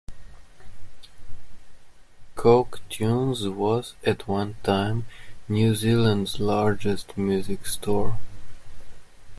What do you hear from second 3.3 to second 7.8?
was, at one time, New Zealand's largest music